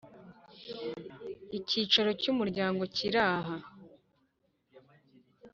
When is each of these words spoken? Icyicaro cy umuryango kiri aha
Icyicaro 1.57 2.09
cy 2.21 2.29
umuryango 2.33 2.81
kiri 2.95 3.19
aha 3.31 3.55